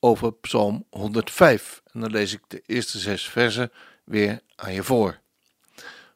over 0.00 0.32
Psalm 0.32 0.84
105. 0.90 1.82
En 1.92 2.00
dan 2.00 2.10
lees 2.10 2.32
ik 2.32 2.42
de 2.48 2.62
eerste 2.66 2.98
zes 2.98 3.28
versen 3.28 3.72
weer 4.04 4.40
aan 4.54 4.72
je 4.72 4.82
voor. 4.82 5.20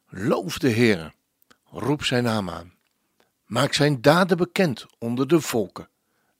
Loof 0.08 0.58
de 0.58 0.68
Heer, 0.68 1.14
roep 1.70 2.04
zijn 2.04 2.24
naam 2.24 2.50
aan. 2.50 2.74
Maak 3.46 3.72
zijn 3.72 4.00
daden 4.00 4.36
bekend 4.36 4.86
onder 4.98 5.28
de 5.28 5.40
volken. 5.40 5.88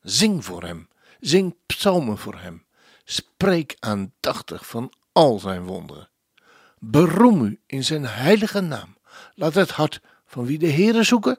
Zing 0.03 0.45
voor 0.45 0.63
hem, 0.63 0.89
zing 1.21 1.57
psalmen 1.67 2.19
voor 2.19 2.39
hem. 2.39 2.65
Spreek 3.05 3.77
aandachtig 3.79 4.67
van 4.67 4.93
al 5.13 5.39
zijn 5.39 5.65
wonderen. 5.65 6.09
Beroem 6.79 7.45
u 7.45 7.61
in 7.67 7.85
zijn 7.85 8.07
heilige 8.07 8.61
naam. 8.61 8.97
Laat 9.35 9.55
het 9.55 9.71
hart 9.71 10.01
van 10.27 10.47
wie 10.47 10.59
de 10.59 10.71
Heere 10.71 11.03
zoeken 11.03 11.39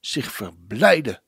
zich 0.00 0.32
verblijden. 0.32 1.22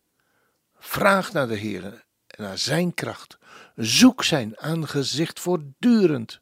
Vraag 0.79 1.32
naar 1.32 1.48
de 1.48 1.59
Heere 1.59 2.04
en 2.26 2.43
naar 2.43 2.59
zijn 2.59 2.95
kracht. 2.95 3.38
Zoek 3.80 4.24
zijn 4.24 4.59
aangezicht 4.59 5.40
voortdurend. 5.40 6.40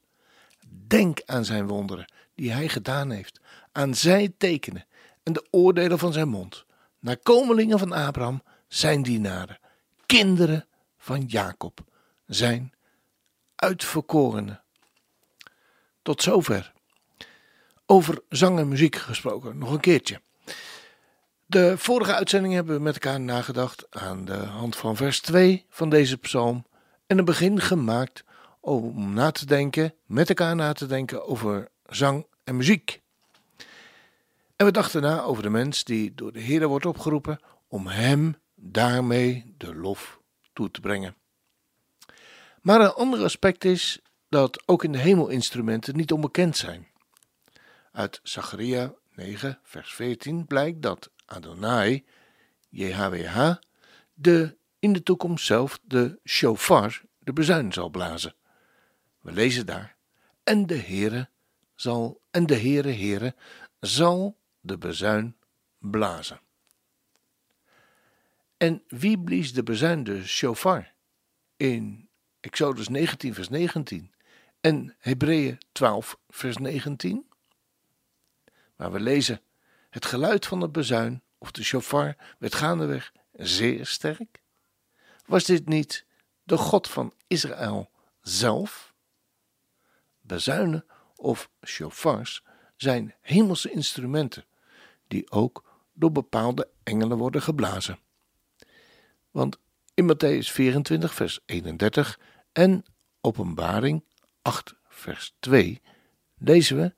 Denk 0.86 1.22
aan 1.24 1.44
zijn 1.44 1.66
wonderen 1.66 2.12
die 2.34 2.52
hij 2.52 2.68
gedaan 2.68 3.10
heeft, 3.10 3.40
aan 3.72 3.94
zijn 3.94 4.34
tekenen 4.36 4.86
en 5.22 5.32
de 5.32 5.46
oordelen 5.50 5.98
van 5.98 6.12
zijn 6.12 6.28
mond. 6.28 6.64
Nakomelingen 6.98 7.78
van 7.78 7.92
Abraham, 7.92 8.42
zijn 8.68 9.02
dienaren, 9.02 9.58
kinderen 10.06 10.66
van 10.98 11.24
Jacob, 11.24 11.80
zijn 12.26 12.72
uitverkorenen. 13.54 14.62
Tot 16.02 16.22
zover. 16.22 16.72
Over 17.86 18.22
zang 18.28 18.58
en 18.58 18.68
muziek 18.68 18.96
gesproken, 18.96 19.58
nog 19.58 19.72
een 19.72 19.80
keertje. 19.80 20.20
De 21.46 21.78
vorige 21.78 22.14
uitzending 22.14 22.54
hebben 22.54 22.76
we 22.76 22.82
met 22.82 22.94
elkaar 22.94 23.20
nagedacht 23.20 23.86
aan 23.90 24.24
de 24.24 24.36
hand 24.36 24.76
van 24.76 24.96
vers 24.96 25.20
2 25.20 25.66
van 25.68 25.90
deze 25.90 26.16
psalm 26.16 26.66
en 27.08 27.18
een 27.18 27.24
begin 27.24 27.60
gemaakt 27.60 28.24
om 28.60 29.12
na 29.12 29.30
te 29.30 29.46
denken, 29.46 29.94
met 30.06 30.28
elkaar 30.28 30.56
na 30.56 30.72
te 30.72 30.86
denken 30.86 31.26
over 31.26 31.68
zang 31.86 32.26
en 32.44 32.56
muziek. 32.56 33.00
En 34.56 34.66
we 34.66 34.72
dachten 34.72 35.02
na 35.02 35.20
over 35.20 35.42
de 35.42 35.50
mens 35.50 35.84
die 35.84 36.14
door 36.14 36.32
de 36.32 36.40
Heer 36.40 36.68
wordt 36.68 36.86
opgeroepen 36.86 37.40
om 37.68 37.86
hem 37.86 38.36
daarmee 38.54 39.54
de 39.56 39.74
lof 39.74 40.20
toe 40.52 40.70
te 40.70 40.80
brengen. 40.80 41.16
Maar 42.62 42.80
een 42.80 42.92
ander 42.92 43.22
aspect 43.22 43.64
is 43.64 44.00
dat 44.28 44.62
ook 44.66 44.84
in 44.84 44.92
de 44.92 44.98
hemelinstrumenten 44.98 45.96
niet 45.96 46.12
onbekend 46.12 46.56
zijn. 46.56 46.86
Uit 47.92 48.20
Zacharia 48.22 48.94
9, 49.14 49.58
vers 49.62 49.94
14 49.94 50.46
blijkt 50.46 50.82
dat 50.82 51.10
Adonai, 51.26 52.04
JHWH, 52.68 53.54
de 54.14 54.57
in 54.78 54.92
de 54.92 55.02
toekomst 55.02 55.46
zelf 55.46 55.78
de 55.82 56.18
shofar, 56.24 57.02
de 57.18 57.32
bezuin, 57.32 57.72
zal 57.72 57.88
blazen. 57.88 58.34
We 59.20 59.32
lezen 59.32 59.66
daar, 59.66 59.96
en 60.44 60.66
de 60.66 60.78
Heere 60.78 61.28
zal, 61.74 62.20
en 62.30 62.46
de 62.46 62.56
Heere 62.56 62.92
Heere 62.92 63.34
zal 63.80 64.38
de 64.60 64.78
bezuin 64.78 65.36
blazen. 65.78 66.40
En 68.56 68.82
wie 68.88 69.18
blies 69.18 69.52
de 69.52 69.62
bezuin, 69.62 70.04
de 70.04 70.26
shofar? 70.26 70.92
In 71.56 72.08
Exodus 72.40 72.88
19, 72.88 73.34
vers 73.34 73.48
19 73.48 74.12
en 74.60 74.96
Hebreeën 74.98 75.58
12, 75.72 76.18
vers 76.28 76.56
19? 76.56 77.26
Waar 78.76 78.92
we 78.92 79.00
lezen, 79.00 79.40
het 79.90 80.06
geluid 80.06 80.46
van 80.46 80.60
de 80.60 80.68
bezuin 80.68 81.22
of 81.38 81.50
de 81.50 81.62
shofar 81.62 82.16
werd 82.38 82.54
gaandeweg 82.54 83.12
zeer 83.32 83.86
sterk. 83.86 84.42
Was 85.28 85.44
dit 85.44 85.68
niet 85.68 86.04
de 86.42 86.56
God 86.56 86.88
van 86.88 87.12
Israël 87.26 87.90
zelf? 88.20 88.94
Bezuinen 90.20 90.84
of 91.16 91.50
shofars 91.64 92.42
zijn 92.76 93.14
hemelse 93.20 93.70
instrumenten 93.70 94.44
die 95.06 95.30
ook 95.30 95.64
door 95.92 96.12
bepaalde 96.12 96.68
engelen 96.82 97.18
worden 97.18 97.42
geblazen. 97.42 97.98
Want 99.30 99.58
in 99.94 100.12
Matthäus 100.12 100.50
24, 100.52 101.14
vers 101.14 101.40
31 101.46 102.20
en 102.52 102.84
Openbaring 103.20 104.04
8, 104.42 104.74
vers 104.88 105.34
2 105.40 105.82
lezen 106.36 106.76
we: 106.76 106.94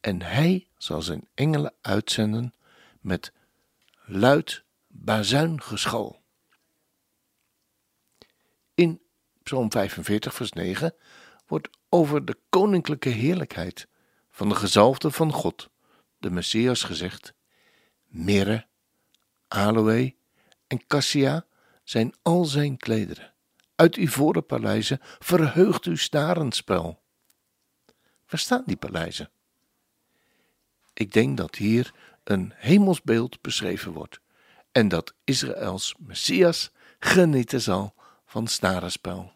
En 0.00 0.22
hij 0.22 0.68
zal 0.76 1.02
zijn 1.02 1.28
engelen 1.34 1.74
uitzenden 1.80 2.54
met 3.00 3.32
luid 4.04 4.64
bazuingeschal. 4.86 6.24
In 8.76 9.00
Psalm 9.42 9.70
45, 9.70 10.34
vers 10.34 10.52
9 10.52 10.94
wordt 11.46 11.68
over 11.88 12.24
de 12.24 12.36
koninklijke 12.48 13.08
heerlijkheid 13.08 13.88
van 14.30 14.48
de 14.48 14.54
gezalfde 14.54 15.10
van 15.10 15.32
God, 15.32 15.70
de 16.18 16.30
Messias, 16.30 16.82
gezegd: 16.82 17.34
Mirre, 18.06 18.66
aloe 19.48 20.14
en 20.66 20.86
cassia 20.86 21.46
zijn 21.84 22.14
al 22.22 22.44
zijn 22.44 22.76
klederen. 22.76 23.34
Uit 23.74 23.96
ivoren 23.96 24.46
paleizen 24.46 24.98
verheugt 25.18 25.84
uw 25.84 25.96
starenspel. 25.96 27.02
Waar 28.28 28.40
staan 28.40 28.62
die 28.66 28.76
paleizen? 28.76 29.30
Ik 30.92 31.12
denk 31.12 31.36
dat 31.36 31.54
hier 31.54 31.94
een 32.24 32.52
hemelsbeeld 32.56 33.40
beschreven 33.40 33.92
wordt 33.92 34.20
en 34.72 34.88
dat 34.88 35.14
Israëls 35.24 35.94
Messias 35.98 36.70
genieten 36.98 37.60
zal 37.60 37.94
van 38.36 38.46
snarenspel. 38.46 39.32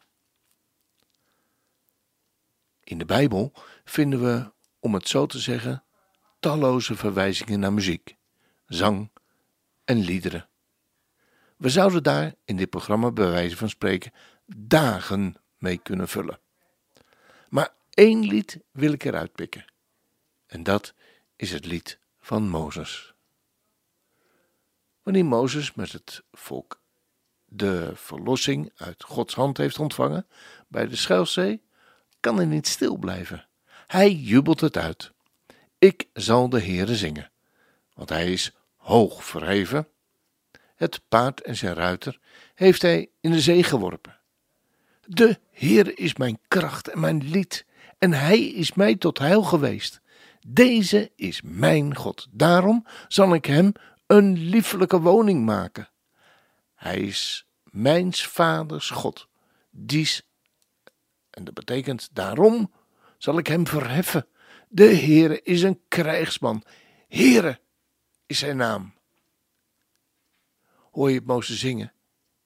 In 2.81 2.99
de 2.99 3.05
Bijbel 3.05 3.53
vinden 3.85 4.23
we, 4.23 4.53
om 4.79 4.95
het 4.95 5.09
zo 5.09 5.27
te 5.27 5.39
zeggen, 5.39 5.85
talloze 6.41 6.97
verwijzingen 6.97 7.61
naar 7.61 7.73
muziek, 7.73 8.17
zang 8.67 9.11
en 9.85 9.99
liederen. 9.99 10.49
We 11.57 11.69
zouden 11.69 12.03
daar 12.03 12.35
in 12.45 12.57
dit 12.57 12.71
programma 12.71 13.11
bij 13.11 13.31
wijze 13.31 13.57
van 13.57 13.69
spreken 13.69 14.13
dagen 14.57 15.37
mee 15.59 15.79
kunnen 15.79 16.09
vullen. 16.09 16.41
Maar 17.49 17.75
één 17.91 18.25
lied 18.25 18.61
wil 18.71 18.93
ik 18.93 19.05
eruit 19.05 19.33
pikken. 19.33 19.65
En 20.47 20.63
dat 20.63 20.95
is 21.37 21.53
het 21.53 21.67
lied 21.67 21.99
van 22.21 22.49
Mozes. 22.49 23.15
Wanneer 25.03 25.25
Mozes 25.25 25.75
met 25.75 25.93
het 25.93 26.23
volk 26.33 26.80
de 27.53 27.91
verlossing 27.95 28.73
uit 28.77 29.05
Gods 29.05 29.35
hand 29.35 29.57
heeft 29.57 29.79
ontvangen 29.79 30.27
bij 30.69 30.87
de 30.89 30.97
Schelzee, 30.97 31.63
kan 32.21 32.37
hij 32.37 32.47
niet 32.47 32.67
stil 32.67 32.97
blijven. 32.97 33.47
Hij 33.87 34.13
jubelt 34.13 34.61
het 34.61 34.77
uit. 34.77 35.13
Ik 35.79 36.09
zal 36.13 36.49
de 36.49 36.61
Heere 36.61 36.97
zingen, 36.97 37.31
want 37.95 38.09
hij 38.09 38.33
is 38.33 38.53
hoog 38.77 39.25
verheven. 39.25 39.89
Het 40.75 41.03
paard 41.09 41.43
en 41.43 41.57
zijn 41.57 41.75
ruiter 41.75 42.19
heeft 42.55 42.83
hij 42.83 43.11
in 43.21 43.31
de 43.31 43.41
zee 43.41 43.63
geworpen. 43.63 44.19
De 45.07 45.39
Heere 45.53 45.95
is 45.95 46.17
mijn 46.17 46.39
kracht 46.49 46.89
en 46.89 47.01
mijn 47.01 47.31
lied, 47.31 47.67
en 47.99 48.13
hij 48.13 48.41
is 48.41 48.75
mij 48.75 48.97
tot 48.97 49.19
heil 49.19 49.43
geweest. 49.43 50.01
Deze 50.47 51.13
is 51.17 51.41
mijn 51.45 51.97
God. 51.97 52.27
Daarom 52.31 52.87
zal 53.09 53.35
ik 53.35 53.45
hem 53.45 53.73
een 54.07 54.39
liefelijke 54.39 55.01
woning 55.01 55.45
maken. 55.45 55.89
Hij 56.81 56.99
is 56.99 57.47
mijns 57.65 58.27
vaders 58.27 58.91
God. 58.91 59.29
Dies, 59.71 60.23
en 61.31 61.45
dat 61.45 61.55
betekent 61.55 62.09
daarom 62.13 62.73
zal 63.19 63.39
ik 63.39 63.47
hem 63.47 63.67
verheffen. 63.67 64.27
De 64.69 64.97
Heere 64.97 65.43
is 65.43 65.63
een 65.63 65.81
krijgsman. 65.89 66.65
Heere 67.09 67.61
is 68.27 68.39
zijn 68.39 68.57
naam. 68.57 68.95
Hoor 70.91 71.09
je 71.09 71.15
het 71.15 71.27
Mozes 71.27 71.59
zingen? 71.59 71.93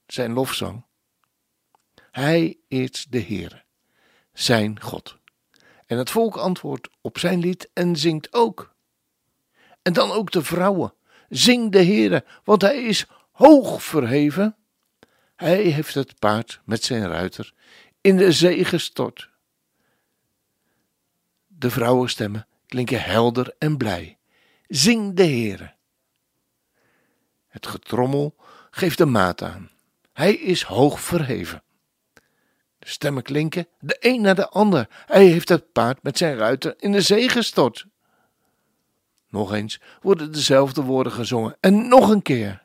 Zijn 0.06 0.32
lofzang. 0.32 0.84
Hij 2.10 2.58
is 2.69 3.06
de 3.10 3.22
Heere, 3.22 3.64
zijn 4.32 4.81
God. 4.81 5.19
En 5.86 5.98
het 5.98 6.10
volk 6.10 6.36
antwoordt 6.36 6.88
op 7.00 7.19
zijn 7.19 7.38
lied 7.38 7.70
en 7.72 7.96
zingt 7.96 8.32
ook. 8.32 8.75
En 9.82 9.92
dan 9.92 10.10
ook 10.10 10.31
de 10.31 10.44
vrouwen. 10.44 10.94
Zing 11.28 11.72
de 11.72 11.84
Heere, 11.84 12.25
want 12.44 12.62
hij 12.62 12.82
is 12.82 13.06
hoog 13.34 13.82
verheven. 13.82 14.56
Hij 15.36 15.62
heeft 15.62 15.94
het 15.94 16.19
paard 16.19 16.60
met 16.64 16.84
zijn 16.84 17.08
ruiter 17.08 17.52
in 18.00 18.16
de 18.16 18.32
zee 18.32 18.64
gestort. 18.64 19.31
De 21.46 21.70
vrouwenstemmen 21.70 22.46
klinken 22.66 23.02
helder 23.02 23.54
en 23.58 23.76
blij. 23.76 24.19
Zing 24.66 25.14
de 25.16 25.22
Heere. 25.22 25.75
Het 27.48 27.66
getrommel 27.66 28.34
geeft 28.70 28.98
de 28.98 29.06
maat 29.06 29.42
aan. 29.42 29.70
Hij 30.12 30.34
is 30.34 30.62
hoog 30.62 31.00
verheven. 31.00 31.62
De 32.78 32.88
stemmen 32.88 33.22
klinken, 33.22 33.69
de 33.78 33.96
een 34.00 34.20
na 34.20 34.34
de 34.34 34.48
ander. 34.48 34.88
Hij 35.06 35.26
heeft 35.26 35.48
het 35.48 35.72
paard 35.72 36.02
met 36.02 36.19
zijn 36.19 36.36
ruiter 36.36 36.75
in 36.78 36.92
de 36.92 37.00
zee 37.00 37.28
gestort. 37.28 37.86
Nog 39.28 39.52
eens 39.52 39.81
worden 40.00 40.32
dezelfde 40.32 40.82
woorden 40.82 41.12
gezongen 41.12 41.56
en 41.60 41.88
nog 41.88 42.08
een 42.08 42.22
keer. 42.22 42.63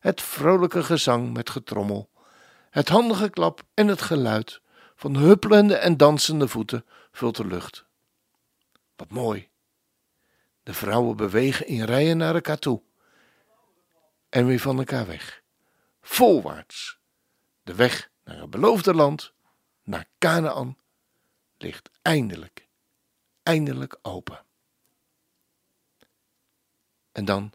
Het 0.00 0.22
vrolijke 0.22 0.82
gezang 0.82 1.32
met 1.32 1.50
getrommel, 1.50 2.10
het 2.70 2.88
handige 2.88 3.30
klap 3.30 3.62
en 3.74 3.88
het 3.88 4.02
geluid 4.02 4.60
van 4.94 5.16
huppelende 5.16 5.76
en 5.76 5.96
dansende 5.96 6.48
voeten 6.48 6.86
vult 7.12 7.36
de 7.36 7.46
lucht. 7.46 7.84
Wat 8.96 9.10
mooi. 9.10 9.48
De 10.62 10.74
vrouwen 10.74 11.16
bewegen 11.16 11.66
in 11.66 11.84
rijen 11.84 12.16
naar 12.16 12.34
elkaar 12.34 12.58
toe 12.58 12.82
en 14.28 14.46
weer 14.46 14.60
van 14.60 14.78
elkaar 14.78 15.06
weg. 15.06 15.42
Volwaarts. 16.00 16.98
De 17.62 17.74
weg 17.74 18.10
naar 18.24 18.40
het 18.40 18.50
beloofde 18.50 18.94
land, 18.94 19.32
naar 19.82 20.08
Canaan, 20.18 20.78
ligt 21.56 21.90
eindelijk, 22.02 22.68
eindelijk 23.42 23.98
open. 24.02 24.44
En 27.12 27.24
dan 27.24 27.52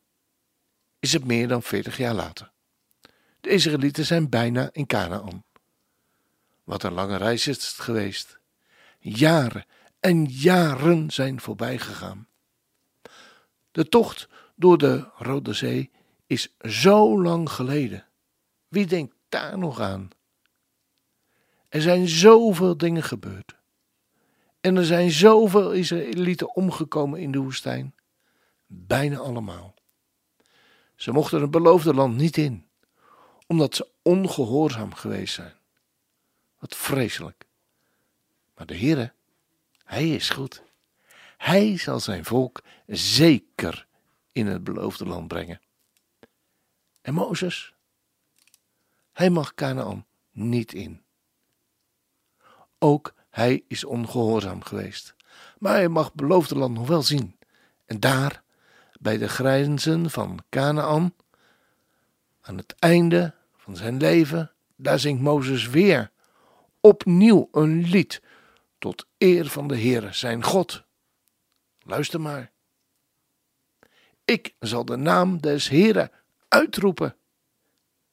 is 1.05 1.13
het 1.13 1.25
meer 1.25 1.47
dan 1.47 1.63
veertig 1.63 1.97
jaar 1.97 2.13
later. 2.13 2.51
De 3.41 3.49
Israëlieten 3.49 4.05
zijn 4.05 4.29
bijna 4.29 4.69
in 4.71 4.85
Canaan. 4.85 5.43
Wat 6.63 6.83
een 6.83 6.93
lange 6.93 7.17
reis 7.17 7.47
is 7.47 7.55
het 7.55 7.63
geweest. 7.63 8.39
Jaren 8.99 9.65
en 9.99 10.25
jaren 10.25 11.11
zijn 11.11 11.41
voorbij 11.41 11.77
gegaan. 11.77 12.27
De 13.71 13.89
tocht 13.89 14.27
door 14.55 14.77
de 14.77 15.09
Rode 15.17 15.53
Zee 15.53 15.91
is 16.27 16.55
zo 16.59 17.21
lang 17.21 17.49
geleden. 17.49 18.07
Wie 18.67 18.85
denkt 18.85 19.15
daar 19.29 19.57
nog 19.57 19.79
aan? 19.79 20.09
Er 21.69 21.81
zijn 21.81 22.07
zoveel 22.07 22.77
dingen 22.77 23.03
gebeurd. 23.03 23.55
En 24.61 24.77
er 24.77 24.85
zijn 24.85 25.11
zoveel 25.11 25.71
Israëlieten 25.71 26.55
omgekomen 26.55 27.19
in 27.19 27.31
de 27.31 27.39
woestijn. 27.39 27.95
Bijna 28.65 29.17
allemaal. 29.17 29.75
Ze 30.95 31.11
mochten 31.11 31.41
het 31.41 31.51
beloofde 31.51 31.93
land 31.93 32.15
niet 32.15 32.37
in, 32.37 32.67
omdat 33.47 33.75
ze 33.75 33.87
ongehoorzaam 34.01 34.93
geweest 34.93 35.33
zijn. 35.33 35.53
Wat 36.59 36.75
vreselijk. 36.75 37.45
Maar 38.55 38.65
de 38.65 38.77
Heere, 38.77 39.13
Hij 39.83 40.09
is 40.09 40.29
goed. 40.29 40.63
Hij 41.37 41.77
zal 41.77 41.99
zijn 41.99 42.25
volk 42.25 42.61
zeker 42.87 43.87
in 44.31 44.47
het 44.47 44.63
beloofde 44.63 45.05
land 45.05 45.27
brengen. 45.27 45.61
En 47.01 47.13
Mozes, 47.13 47.75
hij 49.11 49.29
mag 49.29 49.53
Canaan 49.53 50.05
niet 50.31 50.73
in. 50.73 51.03
Ook 52.79 53.13
hij 53.29 53.63
is 53.67 53.83
ongehoorzaam 53.83 54.63
geweest, 54.63 55.15
maar 55.59 55.73
hij 55.73 55.87
mag 55.87 56.05
het 56.05 56.13
beloofde 56.13 56.55
land 56.55 56.73
nog 56.73 56.87
wel 56.87 57.01
zien. 57.01 57.39
En 57.85 57.99
daar, 57.99 58.43
bij 59.05 59.17
de 59.17 59.29
grenzen 59.29 60.09
van 60.09 60.39
Canaan, 60.49 61.13
aan 62.41 62.57
het 62.57 62.75
einde 62.79 63.33
van 63.57 63.75
zijn 63.75 63.97
leven, 63.97 64.51
daar 64.75 64.99
zingt 64.99 65.21
Mozes 65.21 65.67
weer 65.67 66.11
opnieuw 66.79 67.49
een 67.51 67.81
lied 67.81 68.21
tot 68.79 69.05
eer 69.17 69.47
van 69.47 69.67
de 69.67 69.77
Heere, 69.77 70.13
zijn 70.13 70.43
God. 70.43 70.83
Luister 71.79 72.21
maar. 72.21 72.51
Ik 74.23 74.55
zal 74.59 74.85
de 74.85 74.95
naam 74.95 75.41
des 75.41 75.69
Heeren 75.69 76.11
uitroepen. 76.47 77.15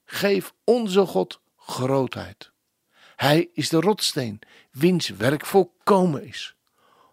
Geef 0.05 0.55
onze 0.65 1.07
God 1.07 1.41
grootheid. 1.57 2.53
Hij 3.17 3.51
is 3.53 3.69
de 3.69 3.81
rotsteen, 3.81 4.41
wiens 4.71 5.09
werk 5.09 5.47
volkomen 5.47 6.25
is. 6.25 6.57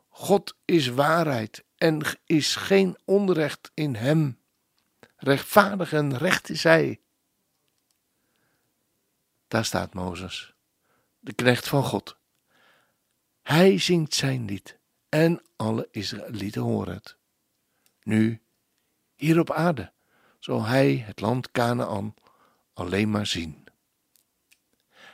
God 0.09 0.55
is 0.65 0.87
waarheid 0.87 1.63
en 1.79 2.01
is 2.25 2.55
geen 2.55 2.97
onrecht 3.05 3.71
in 3.73 3.95
hem. 3.95 4.39
Rechtvaardig 5.15 5.93
en 5.93 6.17
recht 6.17 6.49
is 6.49 6.63
hij. 6.63 7.01
Daar 9.47 9.65
staat 9.65 9.93
Mozes, 9.93 10.53
de 11.19 11.33
knecht 11.33 11.67
van 11.67 11.83
God. 11.83 12.17
Hij 13.41 13.79
zingt 13.79 14.13
zijn 14.13 14.45
lied 14.45 14.77
en 15.09 15.41
alle 15.55 15.87
Israëlieten 15.91 16.61
horen 16.61 16.93
het. 16.93 17.17
Nu, 18.03 18.41
hier 19.15 19.39
op 19.39 19.51
aarde, 19.51 19.91
zal 20.39 20.63
hij 20.63 20.95
het 20.95 21.21
land 21.21 21.51
Canaan 21.51 22.13
alleen 22.73 23.09
maar 23.09 23.27
zien. 23.27 23.63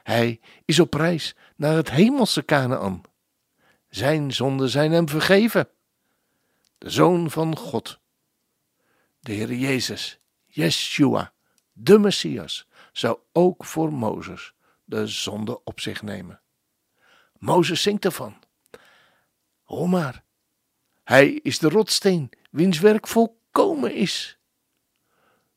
Hij 0.04 0.40
is 0.66 0.80
op 0.80 0.94
reis 0.94 1.36
naar 1.56 1.76
het 1.76 1.90
hemelse 1.90 2.46
Canaan. 2.46 3.02
Zijn 3.90 4.34
zonden 4.34 4.70
zijn 4.70 4.92
hem 4.92 5.10
vergeven. 5.10 5.70
De 6.86 6.92
Zoon 6.92 7.32
van 7.32 7.58
God, 7.58 8.00
de 9.20 9.32
Heer 9.32 9.54
Jezus, 9.54 10.20
Yeshua, 10.46 11.34
de 11.74 12.00
Messias, 12.00 12.68
zou 12.92 13.20
ook 13.32 13.66
voor 13.66 13.94
Mozes 13.94 14.54
de 14.84 15.08
zonde 15.08 15.64
op 15.64 15.80
zich 15.80 16.02
nemen. 16.02 16.42
Mozes 17.38 17.82
zingt 17.82 18.06
ervan. 18.06 18.36
Hoor 19.64 19.90
maar, 19.90 20.24
hij 21.04 21.30
is 21.30 21.60
de 21.60 21.70
rotsteen, 21.70 22.30
wiens 22.52 22.80
werk 22.80 23.08
volkomen 23.08 23.96
is. 23.96 24.38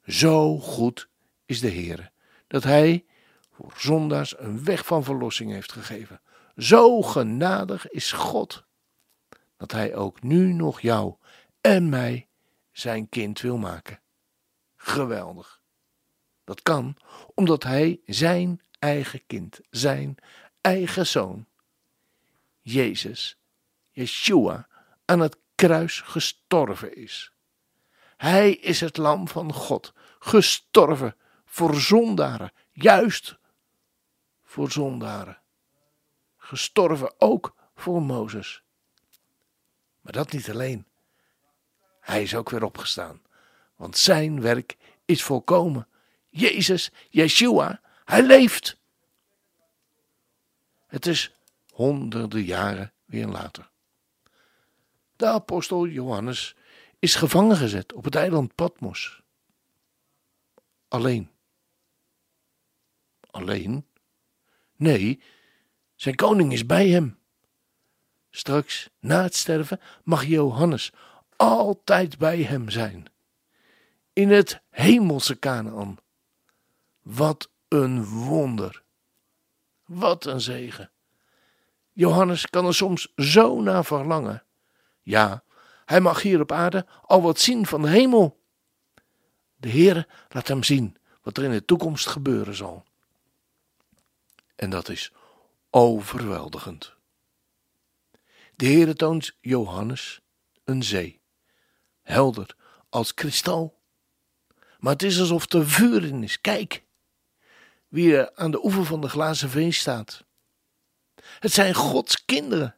Zo 0.06 0.58
goed 0.58 1.08
is 1.46 1.60
de 1.60 1.68
Heer, 1.68 2.12
dat 2.46 2.62
hij 2.62 3.04
voor 3.52 3.72
zondaars 3.76 4.38
een 4.38 4.64
weg 4.64 4.86
van 4.86 5.04
verlossing 5.04 5.52
heeft 5.52 5.72
gegeven. 5.72 6.20
Zo 6.56 7.02
genadig 7.02 7.88
is 7.88 8.12
God, 8.12 8.66
dat 9.56 9.72
hij 9.72 9.94
ook 9.94 10.22
nu 10.22 10.52
nog 10.52 10.80
jou 10.80 11.17
en 11.68 11.88
mij 11.88 12.28
zijn 12.72 13.08
kind 13.08 13.40
wil 13.40 13.58
maken. 13.58 14.00
Geweldig. 14.76 15.60
Dat 16.44 16.62
kan 16.62 16.96
omdat 17.34 17.62
hij 17.62 18.00
zijn 18.06 18.60
eigen 18.78 19.26
kind, 19.26 19.60
zijn 19.70 20.16
eigen 20.60 21.06
zoon, 21.06 21.46
Jezus, 22.60 23.38
Yeshua, 23.90 24.68
aan 25.04 25.20
het 25.20 25.36
kruis 25.54 26.00
gestorven 26.00 26.96
is. 26.96 27.32
Hij 28.16 28.52
is 28.52 28.80
het 28.80 28.96
lam 28.96 29.28
van 29.28 29.52
God, 29.52 29.92
gestorven 30.18 31.16
voor 31.44 31.74
zondaren, 31.74 32.52
juist 32.72 33.38
voor 34.42 34.70
zondaren. 34.70 35.40
Gestorven 36.36 37.20
ook 37.20 37.54
voor 37.74 38.02
Mozes. 38.02 38.62
Maar 40.00 40.12
dat 40.12 40.32
niet 40.32 40.50
alleen. 40.50 40.87
Hij 42.08 42.22
is 42.22 42.34
ook 42.34 42.50
weer 42.50 42.64
opgestaan, 42.64 43.22
want 43.76 43.96
zijn 43.96 44.40
werk 44.40 44.76
is 45.04 45.22
volkomen. 45.22 45.88
Jezus, 46.28 46.90
Yeshua, 47.10 47.80
hij 48.04 48.22
leeft. 48.22 48.76
Het 50.86 51.06
is 51.06 51.32
honderden 51.70 52.42
jaren 52.42 52.92
weer 53.04 53.26
later. 53.26 53.70
De 55.16 55.26
apostel 55.26 55.86
Johannes 55.86 56.56
is 56.98 57.14
gevangen 57.14 57.56
gezet 57.56 57.92
op 57.92 58.04
het 58.04 58.14
eiland 58.14 58.54
Patmos. 58.54 59.22
Alleen. 60.88 61.30
Alleen? 63.30 63.86
Nee, 64.76 65.22
zijn 65.94 66.14
koning 66.14 66.52
is 66.52 66.66
bij 66.66 66.88
hem. 66.88 67.18
Straks, 68.30 68.90
na 69.00 69.22
het 69.22 69.34
sterven, 69.34 69.80
mag 70.04 70.24
Johannes 70.24 70.92
altijd 71.38 72.18
bij 72.18 72.42
hem 72.42 72.70
zijn. 72.70 73.06
In 74.12 74.30
het 74.30 74.60
hemelse 74.70 75.38
Canaan. 75.38 75.96
Wat 77.02 77.50
een 77.68 78.04
wonder. 78.04 78.82
Wat 79.84 80.24
een 80.24 80.40
zegen. 80.40 80.90
Johannes 81.92 82.46
kan 82.46 82.66
er 82.66 82.74
soms 82.74 83.12
zo 83.16 83.60
naar 83.60 83.84
verlangen. 83.84 84.42
Ja, 85.02 85.42
hij 85.84 86.00
mag 86.00 86.22
hier 86.22 86.40
op 86.40 86.52
aarde 86.52 86.86
al 87.02 87.22
wat 87.22 87.40
zien 87.40 87.66
van 87.66 87.82
de 87.82 87.88
hemel. 87.88 88.40
De 89.56 89.68
Heer 89.68 90.08
laat 90.28 90.48
hem 90.48 90.62
zien 90.62 90.96
wat 91.22 91.36
er 91.36 91.44
in 91.44 91.50
de 91.50 91.64
toekomst 91.64 92.06
gebeuren 92.06 92.54
zal. 92.54 92.84
En 94.56 94.70
dat 94.70 94.88
is 94.88 95.12
overweldigend. 95.70 96.94
De 98.56 98.66
Heer 98.66 98.94
toont 98.94 99.36
Johannes 99.40 100.20
een 100.64 100.82
zee, 100.82 101.17
helder 102.08 102.56
als 102.88 103.14
kristal. 103.14 103.78
Maar 104.78 104.92
het 104.92 105.02
is 105.02 105.20
alsof 105.20 105.52
er 105.52 105.68
vuur 105.68 106.04
in 106.04 106.22
is. 106.22 106.40
Kijk, 106.40 106.82
wie 107.88 108.16
er 108.16 108.34
aan 108.34 108.50
de 108.50 108.64
oever 108.64 108.84
van 108.84 109.00
de 109.00 109.08
glazen 109.08 109.50
veen 109.50 109.72
staat. 109.72 110.24
Het 111.38 111.52
zijn 111.52 111.74
Gods 111.74 112.24
kinderen. 112.24 112.74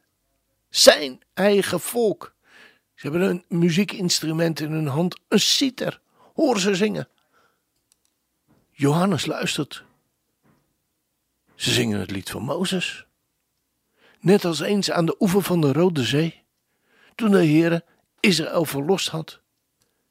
Zijn 0.69 1.21
eigen 1.33 1.79
volk. 1.79 2.35
Ze 2.95 3.07
hebben 3.07 3.29
een 3.29 3.59
muziekinstrument 3.59 4.59
in 4.59 4.71
hun 4.71 4.87
hand, 4.87 5.19
een 5.27 5.39
citer. 5.39 6.01
Hoor 6.33 6.59
ze 6.59 6.75
zingen. 6.75 7.09
Johannes 8.71 9.25
luistert. 9.25 9.83
Ze 11.55 11.71
zingen 11.71 11.99
het 11.99 12.11
lied 12.11 12.29
van 12.29 12.43
Mozes. 12.43 13.05
Net 14.19 14.45
als 14.45 14.59
eens 14.59 14.91
aan 14.91 15.05
de 15.05 15.15
oever 15.19 15.41
van 15.41 15.61
de 15.61 15.73
Rode 15.73 16.03
Zee, 16.03 16.43
toen 17.15 17.31
de 17.31 17.37
Heere 17.37 17.83
Israël 18.21 18.65
verlost 18.65 19.07
had. 19.07 19.41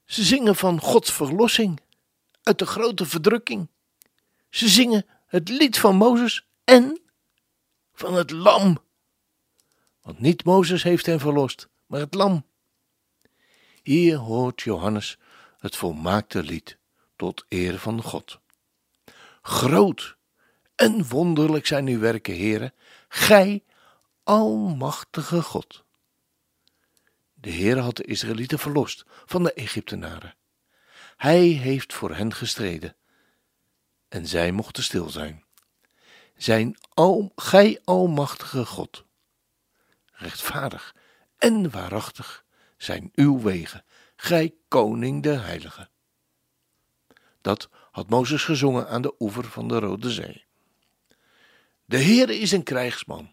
Ze 0.05 0.23
zingen 0.23 0.57
van 0.57 0.81
Gods 0.81 1.13
verlossing 1.13 1.81
uit 2.43 2.59
de 2.59 2.67
grote 2.67 3.07
verdrukking. 3.07 3.69
Ze 4.51 4.69
zingen 4.69 5.07
het 5.27 5.49
lied 5.49 5.79
van 5.79 5.97
Mozes 5.97 6.47
en 6.65 7.01
van 7.93 8.15
het 8.15 8.31
lam. 8.31 8.79
Want 10.03 10.21
niet 10.21 10.45
Mozes 10.45 10.83
heeft 10.83 11.07
hen 11.07 11.21
verlost, 11.21 11.69
maar 11.87 12.01
het 12.01 12.15
lam. 12.15 12.47
Hier 13.83 14.17
hoort 14.17 14.61
Johannes 14.61 15.19
het 15.59 15.77
volmaakte 15.77 16.43
lied 16.43 16.79
tot 17.17 17.45
eer 17.49 17.79
van 17.79 18.03
God. 18.03 18.41
Groot 19.43 20.17
en 20.75 21.09
wonderlijk 21.09 21.67
zijn 21.67 21.87
uw 21.87 21.99
werken, 21.99 22.35
heren, 22.35 22.75
gij, 23.09 23.65
almachtige 24.23 25.43
God. 25.43 25.85
De 27.41 27.51
Heer 27.51 27.79
had 27.79 27.97
de 27.97 28.05
Israëlieten 28.05 28.59
verlost 28.59 29.05
van 29.25 29.43
de 29.43 29.53
Egyptenaren. 29.53 30.35
Hij 31.17 31.43
heeft 31.43 31.93
voor 31.93 32.15
hen 32.15 32.35
gestreden 32.35 32.97
en 34.09 34.27
zij 34.27 34.53
mochten 34.53 34.83
stil 34.83 35.11
zijn. 35.11 35.45
Zijn 36.37 36.77
al, 36.95 37.33
gij 37.37 37.81
almachtige 37.85 38.67
God. 38.67 39.05
Rechtvaardig 40.13 40.95
en 41.39 41.71
waarachtig 41.71 42.45
zijn 42.77 43.11
uw 43.15 43.41
wegen, 43.41 43.85
gij 44.17 44.55
koning 44.69 45.23
der 45.23 45.45
heiligen. 45.45 45.91
Dat 47.41 47.69
had 47.91 48.11
Mozes 48.11 48.45
gezongen 48.45 48.89
aan 48.89 49.03
de 49.03 49.15
oever 49.19 49.45
van 49.45 49.69
de 49.69 49.79
Rode 49.79 50.11
Zee. 50.11 50.45
De 51.85 52.03
Heere 52.03 52.39
is 52.39 52.53
een 52.53 52.63
krijgsman, 52.63 53.33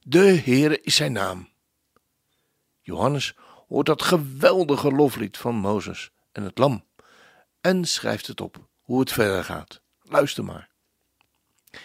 de 0.00 0.40
Heere 0.44 0.80
is 0.80 0.94
zijn 0.94 1.12
naam. 1.12 1.49
Johannes 2.80 3.34
hoort 3.68 3.86
dat 3.86 4.02
geweldige 4.02 4.90
loflied 4.90 5.36
van 5.36 5.54
Mozes 5.54 6.10
en 6.32 6.42
het 6.42 6.58
lam 6.58 6.84
en 7.60 7.84
schrijft 7.84 8.26
het 8.26 8.40
op 8.40 8.68
hoe 8.80 9.00
het 9.00 9.12
verder 9.12 9.44
gaat. 9.44 9.82
Luister 10.02 10.44
maar. 10.44 10.68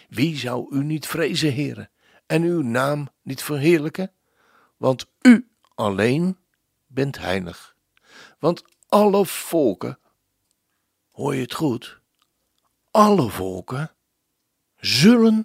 Wie 0.08 0.36
zou 0.36 0.76
u 0.76 0.84
niet 0.84 1.06
vrezen, 1.06 1.52
heren, 1.52 1.90
en 2.26 2.42
uw 2.42 2.62
naam 2.62 3.08
niet 3.22 3.42
verheerlijken? 3.42 4.12
Want 4.76 5.06
u 5.20 5.48
alleen 5.74 6.38
bent 6.86 7.18
heilig. 7.18 7.76
Want 8.38 8.64
alle 8.88 9.26
volken, 9.26 9.98
hoor 11.10 11.34
je 11.34 11.42
het 11.42 11.54
goed, 11.54 12.00
alle 12.90 13.30
volken 13.30 13.94
zullen 14.76 15.44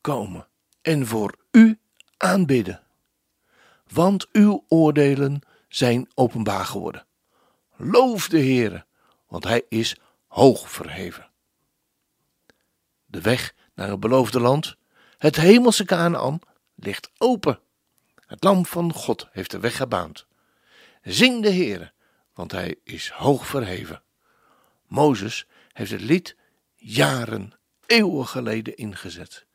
komen 0.00 0.48
en 0.82 1.06
voor 1.06 1.38
u 1.50 1.78
aanbidden. 2.16 2.85
Want 3.92 4.26
uw 4.32 4.64
oordelen 4.68 5.40
zijn 5.68 6.10
openbaar 6.14 6.64
geworden. 6.64 7.06
Loof 7.76 8.28
de 8.28 8.38
Heere, 8.38 8.84
want 9.28 9.44
hij 9.44 9.62
is 9.68 9.96
hoog 10.26 10.70
verheven. 10.70 11.30
De 13.06 13.20
weg 13.20 13.54
naar 13.74 13.88
het 13.88 14.00
beloofde 14.00 14.40
land, 14.40 14.76
het 15.18 15.36
hemelse 15.36 15.84
Canaan, 15.84 16.40
ligt 16.74 17.10
open. 17.18 17.60
Het 18.26 18.44
lam 18.44 18.66
van 18.66 18.92
God 18.92 19.28
heeft 19.32 19.50
de 19.50 19.60
weg 19.60 19.76
gebaand. 19.76 20.26
Zing 21.02 21.42
de 21.42 21.52
Heere, 21.52 21.92
want 22.34 22.52
hij 22.52 22.76
is 22.84 23.08
hoog 23.08 23.46
verheven. 23.46 24.02
Mozes 24.86 25.46
heeft 25.72 25.90
het 25.90 26.00
lied 26.00 26.36
jaren, 26.74 27.52
eeuwen 27.86 28.26
geleden 28.26 28.76
ingezet. 28.76 29.46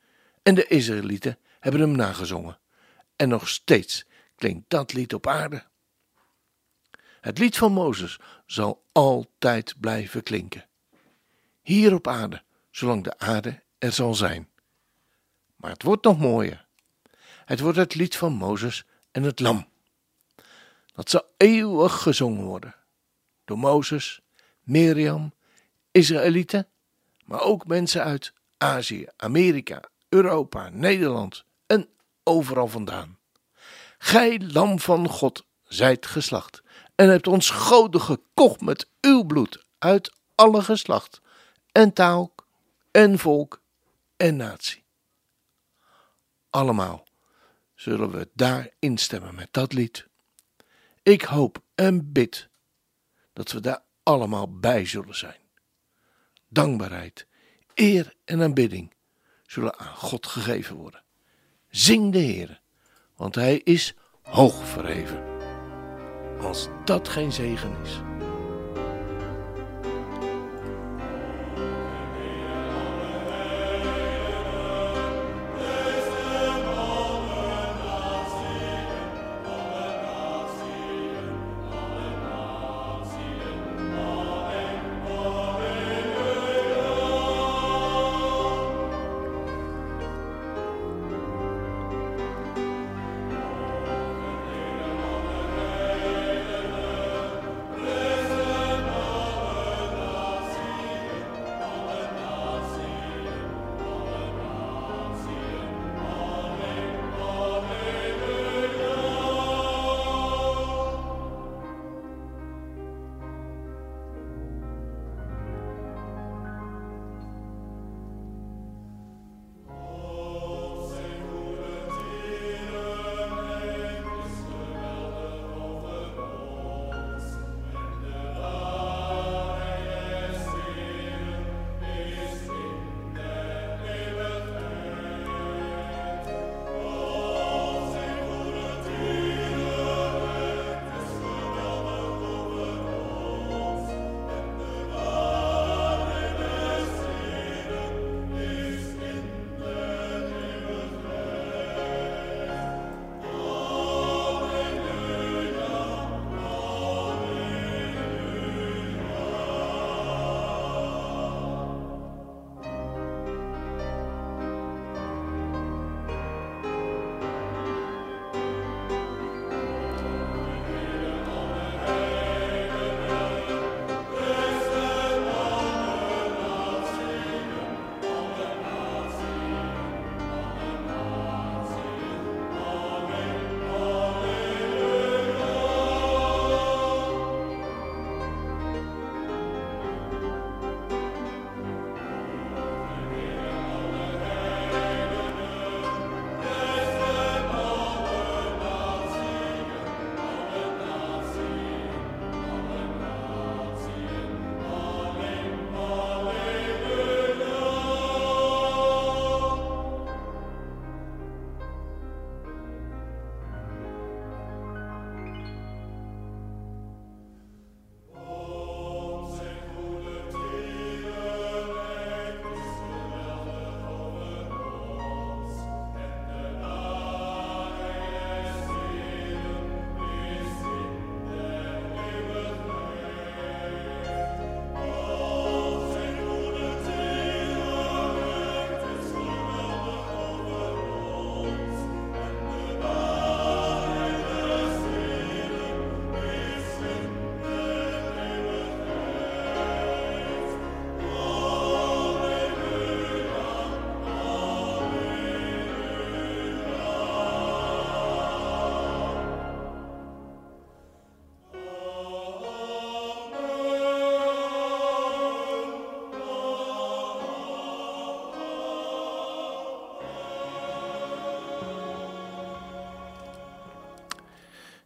En 0.44 0.56
de 0.56 0.68
Israëlieten 0.68 1.38
hebben 1.60 1.82
hem 1.82 1.92
nagezongen. 1.92 2.60
En 3.16 3.30
nog 3.30 3.50
steeds 3.50 4.06
klinkt 4.42 4.70
dat 4.70 4.94
lied 4.94 5.14
op 5.14 5.28
aarde. 5.28 5.64
Het 7.20 7.38
lied 7.38 7.58
van 7.58 7.72
Mozes 7.72 8.20
zal 8.46 8.86
altijd 8.92 9.76
blijven 9.80 10.24
klinken. 10.24 10.66
Hier 11.62 11.94
op 11.94 12.08
aarde, 12.08 12.44
zolang 12.72 13.04
de 13.04 13.18
aarde 13.18 13.64
er 13.78 13.92
zal 13.92 14.14
zijn. 14.14 14.50
Maar 15.56 15.72
het 15.72 15.84
wordt 15.84 16.04
nog 16.04 16.20
mooier. 16.20 16.66
Het 17.46 17.60
wordt 17.60 17.78
het 17.78 17.96
lied 17.96 18.18
van 18.18 18.34
Mozes 18.34 18.86
en 19.12 19.24
het 19.24 19.40
lam. 19.40 19.68
Dat 20.94 21.10
zal 21.10 21.24
eeuwig 21.38 22.02
gezongen 22.02 22.44
worden. 22.44 22.76
Door 23.46 23.58
Mozes, 23.58 24.22
Miriam, 24.62 25.34
Israëlieten, 25.92 26.68
maar 27.26 27.42
ook 27.42 27.68
mensen 27.68 28.04
uit 28.04 28.34
Azië, 28.58 29.08
Amerika, 29.18 29.82
Europa, 30.10 30.70
Nederland 30.70 31.46
en 31.66 31.90
overal 32.24 32.68
vandaan. 32.68 33.20
Gij 34.03 34.39
lam 34.39 34.79
van 34.79 35.10
God 35.10 35.46
zijt 35.63 36.05
geslacht 36.05 36.63
en 36.96 37.10
hebt 37.10 37.27
ons 37.27 37.50
goden 37.50 38.01
gekocht 38.01 38.62
met 38.62 38.89
uw 39.01 39.24
bloed 39.24 39.65
uit 39.77 40.13
alle 40.36 40.62
geslacht 40.62 41.22
en 41.72 41.93
taal 41.93 42.36
en 42.91 43.20
volk 43.20 43.62
en 44.17 44.36
natie. 44.36 44.84
Allemaal 46.50 47.08
zullen 47.75 48.12
we 48.12 48.29
daar 48.34 48.70
instemmen 48.79 49.36
met 49.36 49.48
dat 49.51 49.74
lied. 49.74 50.08
Ik 51.03 51.22
hoop 51.22 51.62
en 51.75 52.12
bid 52.12 52.50
dat 53.34 53.51
we 53.51 53.60
daar 53.60 53.84
allemaal 54.03 54.60
bij 54.60 54.86
zullen 54.86 55.15
zijn. 55.15 55.41
Dankbaarheid, 56.48 57.27
eer 57.74 58.15
en 58.25 58.41
aanbidding 58.41 58.93
zullen 59.46 59.79
aan 59.79 59.96
God 59.96 60.27
gegeven 60.27 60.75
worden. 60.75 61.03
Zing 61.70 62.12
de 62.12 62.20
Heer, 62.20 62.62
want 63.22 63.36
Hij 63.36 63.62
is 63.63 63.96
hoog 64.22 64.68
verheven. 64.68 65.24
Als 66.40 66.68
dat 66.86 67.10
geen 67.10 67.32
zegen 67.32 67.72
is. 67.84 68.01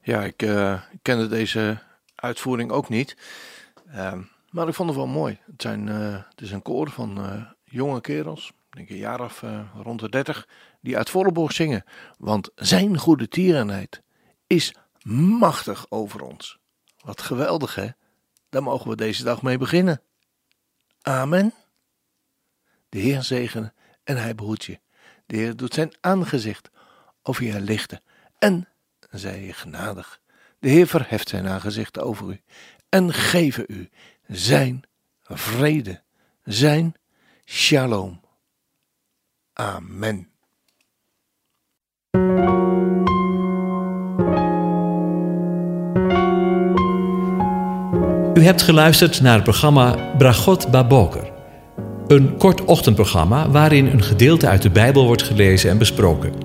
Ja, 0.05 0.23
ik 0.23 0.41
uh, 0.41 0.81
kende 1.01 1.27
deze 1.27 1.77
uitvoering 2.15 2.71
ook 2.71 2.89
niet. 2.89 3.17
Uh, 3.87 4.13
maar 4.49 4.67
ik 4.67 4.73
vond 4.73 4.89
het 4.89 4.97
wel 4.97 5.07
mooi. 5.07 5.39
Het, 5.45 5.61
zijn, 5.61 5.87
uh, 5.87 6.13
het 6.29 6.41
is 6.41 6.51
een 6.51 6.61
koor 6.61 6.89
van 6.89 7.19
uh, 7.19 7.45
jonge 7.63 8.01
kerels, 8.01 8.51
denk 8.69 8.89
een 8.89 8.97
jaar 8.97 9.21
of 9.21 9.43
rond 9.81 9.99
de 9.99 10.09
dertig, 10.09 10.47
die 10.81 10.97
uit 10.97 11.09
volle 11.09 11.31
borst 11.31 11.55
zingen. 11.55 11.83
Want 12.17 12.49
zijn 12.55 12.97
goede 12.97 13.27
tierenheid 13.27 14.01
is 14.47 14.73
machtig 15.39 15.85
over 15.89 16.21
ons. 16.21 16.59
Wat 17.03 17.21
geweldig 17.21 17.75
hè? 17.75 17.87
Daar 18.49 18.63
mogen 18.63 18.89
we 18.89 18.95
deze 18.95 19.23
dag 19.23 19.41
mee 19.41 19.57
beginnen. 19.57 20.01
Amen. 21.01 21.53
De 22.89 22.99
Heer 22.99 23.23
zegene 23.23 23.73
en 24.03 24.17
hij 24.17 24.35
behoedt 24.35 24.65
je. 24.65 24.79
De 25.25 25.37
Heer 25.37 25.55
doet 25.55 25.73
zijn 25.73 25.93
aangezicht 26.01 26.69
over 27.21 27.43
je 27.43 27.61
lichten 27.61 28.01
zij 29.19 29.45
je 29.45 29.53
genadig. 29.53 30.19
De 30.59 30.69
Heer 30.69 30.87
verheft 30.87 31.29
zijn 31.29 31.47
aangezicht 31.47 31.99
over 31.99 32.29
u 32.29 32.41
en 32.89 33.13
geven 33.13 33.63
u 33.67 33.89
zijn 34.27 34.83
vrede, 35.23 36.01
zijn 36.43 36.95
shalom. 37.45 38.21
Amen. 39.53 40.29
U 48.33 48.43
hebt 48.43 48.61
geluisterd 48.61 49.21
naar 49.21 49.33
het 49.33 49.43
programma 49.43 50.13
Bragot 50.17 50.71
Baboker. 50.71 51.31
Een 52.07 52.37
kort 52.37 52.63
ochtendprogramma 52.63 53.49
waarin 53.49 53.85
een 53.85 54.03
gedeelte 54.03 54.47
uit 54.47 54.61
de 54.61 54.69
Bijbel 54.69 55.05
wordt 55.05 55.23
gelezen 55.23 55.69
en 55.69 55.77
besproken. 55.77 56.44